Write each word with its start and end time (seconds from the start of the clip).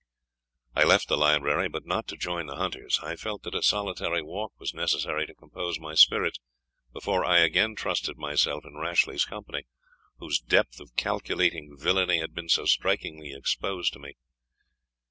I 0.75 0.83
left 0.83 1.09
the 1.09 1.15
library, 1.15 1.69
but 1.69 1.85
not 1.85 2.07
to 2.07 2.17
join 2.17 2.47
the 2.47 2.55
hunters. 2.55 2.99
I 3.03 3.15
felt 3.15 3.43
that 3.43 3.53
a 3.53 3.61
solitary 3.61 4.23
walk 4.23 4.59
was 4.59 4.73
necessary 4.73 5.27
to 5.27 5.35
compose 5.35 5.79
my 5.79 5.93
spirits 5.93 6.39
before 6.91 7.23
I 7.23 7.37
again 7.41 7.75
trusted 7.75 8.17
myself 8.17 8.65
in 8.65 8.77
Rashleigh's 8.77 9.25
company, 9.25 9.65
whose 10.17 10.39
depth 10.39 10.79
of 10.79 10.95
calculating 10.95 11.77
villany 11.77 12.17
had 12.17 12.33
been 12.33 12.49
so 12.49 12.65
strikingly 12.65 13.31
exposed 13.31 13.93
to 13.93 13.99
me. 13.99 14.15